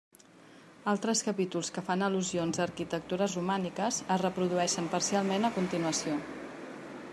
Altres 0.93 1.19
capítols, 1.27 1.69
que 1.75 1.83
fan 1.89 2.05
al·lusions 2.07 2.61
a 2.61 2.65
arquitectures 2.65 3.37
romàniques, 3.41 4.01
es 4.17 4.23
reprodueixen 4.25 4.91
parcialment 4.97 5.49
a 5.51 5.55
continuació. 5.61 6.19